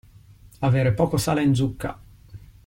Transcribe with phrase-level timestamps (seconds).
[0.69, 1.99] Aver poco sale in zucca.